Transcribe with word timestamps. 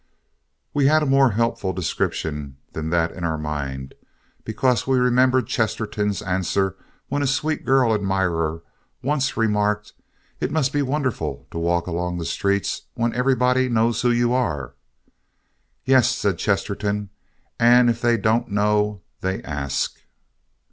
We 0.73 0.87
had 0.87 1.03
a 1.03 1.05
more 1.05 1.29
helpful 1.33 1.73
description 1.73 2.57
than 2.73 2.89
that 2.89 3.11
in 3.11 3.23
our 3.23 3.37
mind, 3.37 3.93
because 4.43 4.87
we 4.87 4.97
remembered 4.97 5.45
Chesterton's 5.45 6.23
answer 6.23 6.75
when 7.09 7.21
a 7.21 7.27
sweet 7.27 7.63
girl 7.63 7.93
admirer 7.93 8.63
once 9.03 9.37
remarked, 9.37 9.93
"It 10.39 10.49
must 10.49 10.73
be 10.73 10.81
wonderful 10.81 11.45
to 11.51 11.59
walk 11.59 11.85
along 11.85 12.17
the 12.17 12.25
streets 12.25 12.81
when 12.95 13.13
everybody 13.13 13.69
knows 13.69 14.01
who 14.01 14.09
you 14.09 14.33
are." 14.33 14.73
"Yes," 15.85 16.09
said 16.09 16.39
Chesterton; 16.39 17.11
"and 17.59 17.87
if 17.87 18.01
they 18.01 18.17
don't 18.17 18.47
know 18.49 19.03
they 19.19 19.43
ask." 19.43 20.01